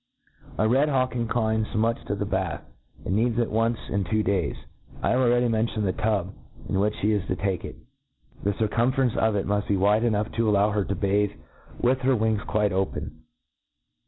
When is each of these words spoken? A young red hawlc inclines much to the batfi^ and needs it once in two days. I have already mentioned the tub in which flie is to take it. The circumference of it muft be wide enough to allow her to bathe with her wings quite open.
A 0.57 0.63
young 0.63 0.71
red 0.71 0.89
hawlc 0.89 1.13
inclines 1.13 1.75
much 1.75 2.03
to 2.05 2.15
the 2.15 2.25
batfi^ 2.25 2.61
and 3.05 3.15
needs 3.15 3.37
it 3.37 3.51
once 3.51 3.77
in 3.87 4.03
two 4.03 4.23
days. 4.23 4.55
I 5.03 5.09
have 5.11 5.19
already 5.19 5.47
mentioned 5.47 5.85
the 5.85 5.93
tub 5.93 6.33
in 6.67 6.79
which 6.79 6.95
flie 7.01 7.09
is 7.11 7.27
to 7.27 7.35
take 7.35 7.63
it. 7.63 7.75
The 8.41 8.53
circumference 8.55 9.13
of 9.15 9.35
it 9.35 9.45
muft 9.45 9.67
be 9.67 9.77
wide 9.77 10.03
enough 10.03 10.31
to 10.31 10.49
allow 10.49 10.71
her 10.71 10.83
to 10.85 10.95
bathe 10.95 11.39
with 11.79 11.99
her 11.99 12.15
wings 12.15 12.41
quite 12.47 12.71
open. 12.73 13.21